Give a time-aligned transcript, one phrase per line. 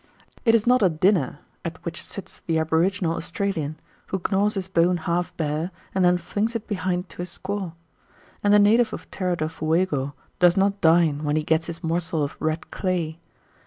[0.45, 3.77] It is not a dinner at which sits the aboriginal Australian,
[4.07, 7.73] who gnaws his bone half bare and then flings it behind to his squaw.
[8.43, 12.23] And the native of Terra del Fuego does not dine when he gets his morsel
[12.23, 13.19] of red clay.